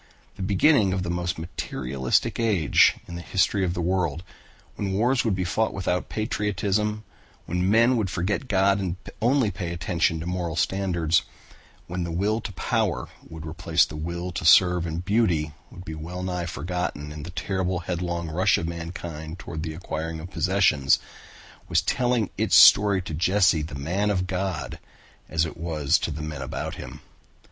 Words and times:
The 0.35 0.41
beginning 0.41 0.93
of 0.93 1.03
the 1.03 1.11
most 1.11 1.37
materialistic 1.37 2.39
age 2.39 2.95
in 3.07 3.13
the 3.13 3.21
history 3.21 3.63
of 3.63 3.75
the 3.75 3.81
world, 3.83 4.23
when 4.75 4.93
wars 4.93 5.23
would 5.23 5.35
be 5.35 5.43
fought 5.43 5.75
without 5.75 6.09
patriotism, 6.09 7.03
when 7.45 7.69
men 7.69 7.97
would 7.97 8.09
forget 8.09 8.47
God 8.47 8.79
and 8.79 8.95
only 9.21 9.51
pay 9.51 9.71
attention 9.71 10.19
to 10.19 10.25
moral 10.25 10.55
standards, 10.55 11.21
when 11.85 12.03
the 12.03 12.11
will 12.11 12.41
to 12.41 12.51
power 12.53 13.09
would 13.29 13.45
replace 13.45 13.85
the 13.85 13.95
will 13.95 14.31
to 14.31 14.43
serve 14.43 14.87
and 14.87 15.05
beauty 15.05 15.53
would 15.69 15.85
be 15.85 15.93
well 15.93 16.23
nigh 16.23 16.47
forgotten 16.47 17.11
in 17.11 17.21
the 17.21 17.29
terrible 17.29 17.81
headlong 17.81 18.27
rush 18.27 18.57
of 18.57 18.67
mankind 18.67 19.37
toward 19.37 19.61
the 19.61 19.75
acquiring 19.75 20.19
of 20.19 20.31
possessions, 20.31 20.97
was 21.69 21.83
telling 21.83 22.31
its 22.39 22.55
story 22.55 23.03
to 23.03 23.13
Jesse 23.13 23.61
the 23.61 23.75
man 23.75 24.09
of 24.09 24.25
God 24.25 24.79
as 25.29 25.45
it 25.45 25.57
was 25.57 25.99
to 25.99 26.09
the 26.09 26.23
men 26.23 26.41
about 26.41 26.73
him. 26.73 27.01